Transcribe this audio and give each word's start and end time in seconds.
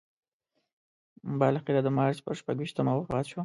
بالاخره 1.39 1.79
د 1.83 1.87
مارچ 1.97 2.17
پر 2.25 2.33
شپږویشتمه 2.39 2.93
وفات 2.95 3.25
شو. 3.31 3.39